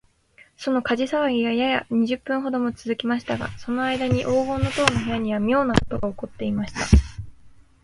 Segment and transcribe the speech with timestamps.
[0.57, 6.79] その火事さわぎが、やや二十分ほどもつづきましたが、そのあいだに黄金の塔の部屋には、みょうなことがおこっていました。